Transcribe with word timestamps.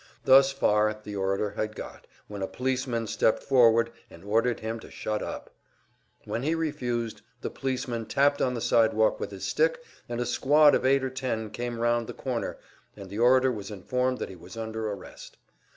Thus 0.25 0.51
far 0.51 0.99
the 1.03 1.15
orator 1.15 1.51
had 1.51 1.75
got, 1.75 2.07
when 2.27 2.41
a 2.41 2.47
policeman 2.47 3.05
stepped 3.05 3.43
forward 3.43 3.91
and 4.09 4.23
ordered 4.25 4.61
him 4.61 4.79
to 4.79 4.89
shut 4.89 5.21
up. 5.21 5.51
When 6.25 6.41
he 6.41 6.55
refused, 6.55 7.21
the 7.41 7.51
policeman 7.51 8.07
tapped 8.07 8.41
on 8.41 8.55
the 8.55 8.61
sidewalk 8.61 9.19
with 9.19 9.29
his 9.29 9.45
stick, 9.45 9.83
and 10.09 10.19
a 10.19 10.25
squad 10.25 10.73
of 10.73 10.87
eight 10.87 11.03
or 11.03 11.11
ten 11.11 11.51
came 11.51 11.77
round 11.77 12.07
the 12.07 12.15
corner, 12.15 12.57
and 12.97 13.11
the 13.11 13.19
orator 13.19 13.51
was 13.51 13.69
informed 13.69 14.17
that 14.17 14.29
he 14.29 14.35
was 14.35 14.57
under 14.57 14.89
arrest. 14.89 15.37